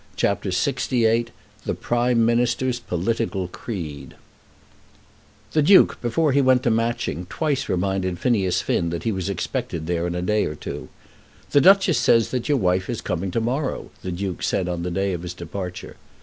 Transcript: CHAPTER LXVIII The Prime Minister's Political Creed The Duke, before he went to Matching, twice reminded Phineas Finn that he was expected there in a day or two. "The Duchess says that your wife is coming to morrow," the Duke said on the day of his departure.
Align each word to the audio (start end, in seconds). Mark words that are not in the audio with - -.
CHAPTER 0.15 0.49
LXVIII 0.49 1.27
The 1.63 1.75
Prime 1.75 2.25
Minister's 2.25 2.79
Political 2.79 3.49
Creed 3.49 4.15
The 5.51 5.61
Duke, 5.61 6.01
before 6.01 6.31
he 6.31 6.41
went 6.41 6.63
to 6.63 6.71
Matching, 6.71 7.27
twice 7.29 7.69
reminded 7.69 8.17
Phineas 8.17 8.63
Finn 8.63 8.89
that 8.89 9.03
he 9.03 9.11
was 9.11 9.29
expected 9.29 9.85
there 9.85 10.07
in 10.07 10.15
a 10.15 10.23
day 10.23 10.45
or 10.45 10.55
two. 10.55 10.89
"The 11.51 11.61
Duchess 11.61 11.99
says 11.99 12.31
that 12.31 12.49
your 12.49 12.57
wife 12.57 12.89
is 12.89 12.99
coming 12.99 13.29
to 13.29 13.39
morrow," 13.41 13.91
the 14.01 14.11
Duke 14.11 14.41
said 14.41 14.67
on 14.67 14.81
the 14.81 14.89
day 14.89 15.13
of 15.13 15.21
his 15.21 15.35
departure. 15.35 15.97